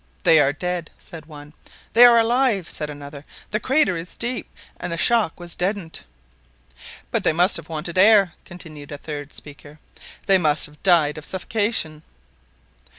[0.23, 1.53] "They are dead!" said one.
[1.93, 5.99] "They are alive!" said another; "the crater is deep, and the shock was deadened."
[7.11, 9.77] "But they must have wanted air," continued a third speaker;
[10.25, 12.01] "they must have died of suffocation."